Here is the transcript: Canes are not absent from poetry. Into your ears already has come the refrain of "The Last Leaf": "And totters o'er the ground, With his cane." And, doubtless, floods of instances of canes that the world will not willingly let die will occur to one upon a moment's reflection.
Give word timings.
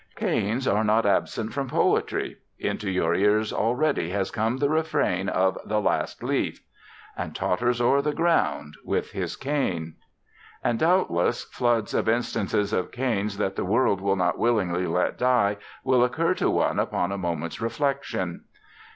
Canes 0.15 0.67
are 0.67 0.83
not 0.83 1.05
absent 1.05 1.53
from 1.53 1.67
poetry. 1.69 2.37
Into 2.57 2.89
your 2.89 3.13
ears 3.13 3.53
already 3.53 4.09
has 4.09 4.31
come 4.31 4.57
the 4.57 4.67
refrain 4.67 5.29
of 5.29 5.59
"The 5.63 5.79
Last 5.79 6.23
Leaf": 6.23 6.63
"And 7.15 7.35
totters 7.35 7.79
o'er 7.79 8.01
the 8.01 8.11
ground, 8.11 8.77
With 8.83 9.11
his 9.11 9.35
cane." 9.35 9.97
And, 10.63 10.79
doubtless, 10.79 11.43
floods 11.43 11.93
of 11.93 12.09
instances 12.09 12.73
of 12.73 12.91
canes 12.91 13.37
that 13.37 13.55
the 13.55 13.63
world 13.63 14.01
will 14.01 14.15
not 14.15 14.39
willingly 14.39 14.87
let 14.87 15.19
die 15.19 15.57
will 15.83 16.03
occur 16.03 16.33
to 16.33 16.49
one 16.49 16.79
upon 16.79 17.11
a 17.11 17.17
moment's 17.19 17.61
reflection. 17.61 18.45